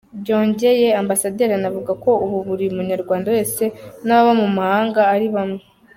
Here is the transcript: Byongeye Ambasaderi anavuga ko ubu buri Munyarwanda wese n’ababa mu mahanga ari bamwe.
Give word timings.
Byongeye 0.21 0.87
Ambasaderi 1.01 1.53
anavuga 1.59 1.91
ko 2.03 2.11
ubu 2.25 2.37
buri 2.47 2.65
Munyarwanda 2.75 3.27
wese 3.35 3.63
n’ababa 4.05 4.33
mu 4.41 4.47
mahanga 4.57 5.01
ari 5.13 5.27
bamwe. 5.35 5.61